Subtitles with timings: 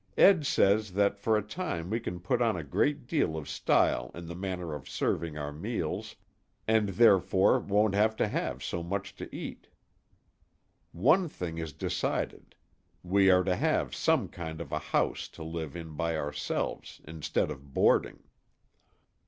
[0.17, 4.09] Ed says that for a time we can put on a great deal of style
[4.15, 6.15] in the manner of serving our meals,
[6.67, 9.67] and therefore won't have to have so much to eat.
[10.91, 12.55] One thing is decided;
[13.03, 17.51] we are to have some kind of a house to live in by ourselves, instead
[17.51, 18.23] of boarding.